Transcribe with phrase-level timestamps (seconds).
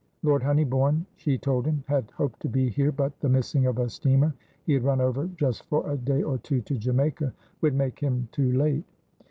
[0.23, 3.87] Lord Honeybourne, she told him, had hoped to be here, but the missing of a
[3.87, 4.33] steamer
[4.65, 7.31] (he had run over, just for a day or two, to Jamaica)
[7.61, 8.83] would make him too late.